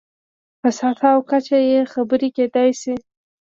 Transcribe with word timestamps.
په 0.61 0.69
سطحه 0.77 1.09
او 1.15 1.19
کچه 1.29 1.57
یې 1.69 1.79
خبرې 1.93 2.29
کېدای 2.37 2.69
شي. 2.81 2.93